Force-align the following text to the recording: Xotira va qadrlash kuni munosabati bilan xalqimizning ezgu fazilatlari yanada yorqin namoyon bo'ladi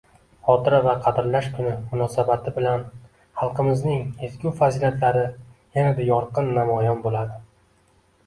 Xotira 0.45 0.77
va 0.85 0.93
qadrlash 1.07 1.49
kuni 1.57 1.73
munosabati 1.89 2.53
bilan 2.55 2.85
xalqimizning 3.41 4.01
ezgu 4.29 4.53
fazilatlari 4.61 5.25
yanada 5.79 6.07
yorqin 6.09 6.49
namoyon 6.59 7.05
bo'ladi 7.05 7.37